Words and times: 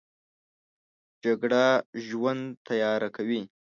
جګړه 1.23 1.65
ژوند 2.05 2.43
تیاره 2.67 3.09
کوي 3.15 3.41